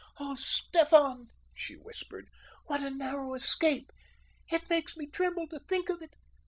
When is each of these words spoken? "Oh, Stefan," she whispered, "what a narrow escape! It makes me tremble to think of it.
"Oh, 0.19 0.33
Stefan," 0.33 1.27
she 1.53 1.75
whispered, 1.75 2.25
"what 2.65 2.81
a 2.81 2.89
narrow 2.89 3.35
escape! 3.35 3.91
It 4.51 4.67
makes 4.67 4.97
me 4.97 5.05
tremble 5.05 5.47
to 5.49 5.59
think 5.59 5.89
of 5.89 6.01
it. 6.01 6.15